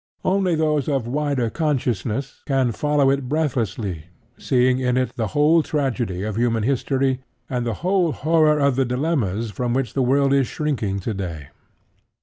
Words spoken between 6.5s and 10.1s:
history and the whole horror of the dilemmas from which the